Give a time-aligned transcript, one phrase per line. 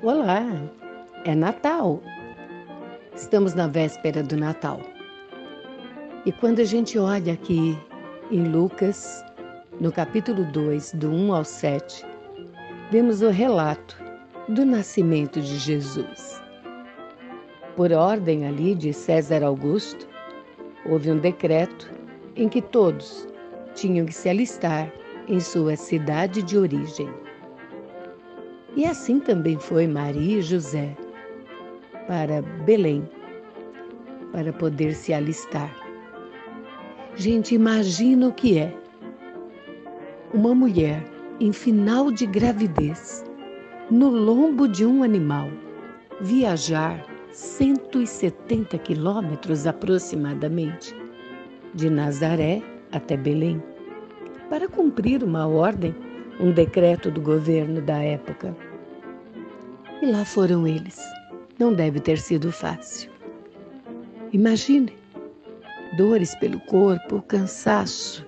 [0.00, 0.46] Olá,
[1.24, 2.00] é Natal.
[3.16, 4.80] Estamos na véspera do Natal.
[6.24, 7.76] E quando a gente olha aqui
[8.30, 9.24] em Lucas,
[9.80, 12.06] no capítulo 2, do 1 ao 7,
[12.92, 13.96] vemos o relato
[14.48, 16.40] do nascimento de Jesus.
[17.74, 20.06] Por ordem ali de César Augusto,
[20.86, 21.90] houve um decreto
[22.36, 23.26] em que todos
[23.74, 24.92] tinham que se alistar
[25.26, 27.12] em sua cidade de origem.
[28.78, 30.96] E assim também foi Maria e José
[32.06, 33.02] para Belém,
[34.30, 35.74] para poder se alistar.
[37.16, 38.72] Gente, imagina o que é
[40.32, 41.04] uma mulher
[41.40, 43.24] em final de gravidez,
[43.90, 45.48] no lombo de um animal,
[46.20, 50.94] viajar 170 quilômetros aproximadamente,
[51.74, 53.60] de Nazaré até Belém,
[54.48, 55.92] para cumprir uma ordem,
[56.38, 58.67] um decreto do governo da época.
[60.00, 61.00] E lá foram eles.
[61.58, 63.10] Não deve ter sido fácil.
[64.32, 64.92] Imagine
[65.96, 68.24] dores pelo corpo, cansaço.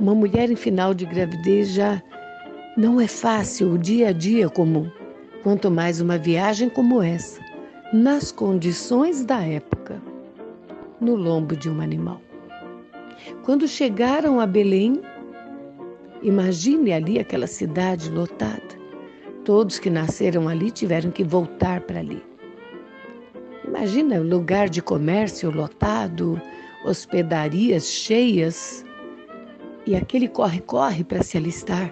[0.00, 2.02] Uma mulher em final de gravidez já
[2.76, 4.90] não é fácil o dia a dia comum,
[5.42, 7.40] quanto mais uma viagem como essa,
[7.92, 10.02] nas condições da época,
[11.00, 12.20] no lombo de um animal.
[13.44, 15.00] Quando chegaram a Belém,
[16.22, 18.79] imagine ali aquela cidade lotada.
[19.50, 22.22] Todos que nasceram ali tiveram que voltar para ali.
[23.66, 26.40] Imagina lugar de comércio lotado,
[26.84, 28.84] hospedarias cheias
[29.84, 31.90] e aquele corre-corre para se alistar.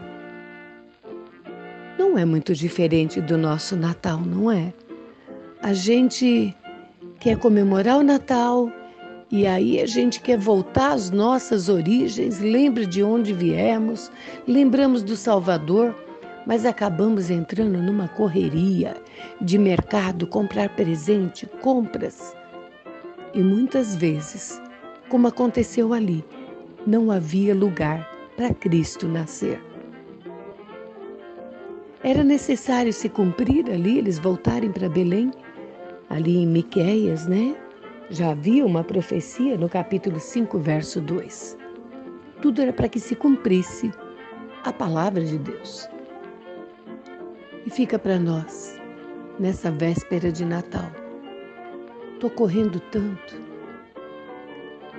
[1.99, 4.73] Não é muito diferente do nosso Natal, não é?
[5.61, 6.55] A gente
[7.19, 8.71] quer comemorar o Natal
[9.33, 14.13] e aí a gente quer voltar às nossas origens, lembra de onde viemos,
[14.47, 15.93] lembramos do Salvador
[16.49, 18.97] mas acabamos entrando numa correria
[19.39, 22.35] de mercado, comprar presente, compras.
[23.35, 24.59] E muitas vezes,
[25.11, 26.25] como aconteceu ali,
[26.87, 29.63] não havia lugar para Cristo nascer.
[32.03, 35.31] Era necessário se cumprir ali, eles voltarem para Belém,
[36.09, 37.55] ali em Miqueias, né?
[38.09, 41.59] Já havia uma profecia no capítulo 5, verso 2.
[42.41, 43.93] Tudo era para que se cumprisse
[44.65, 45.87] a palavra de Deus.
[47.69, 48.81] E fica para nós,
[49.39, 50.91] nessa véspera de Natal.
[52.19, 53.39] Tô correndo tanto.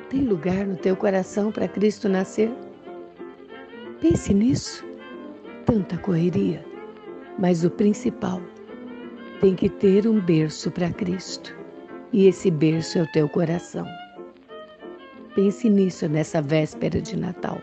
[0.07, 2.52] Tem lugar no teu coração para Cristo nascer?
[4.00, 4.85] Pense nisso.
[5.66, 6.63] Tanta correria,
[7.40, 8.40] mas o principal
[9.41, 11.58] tem que ter um berço para Cristo.
[12.13, 13.88] E esse berço é o teu coração.
[15.34, 17.59] Pense nisso nessa véspera de Natal.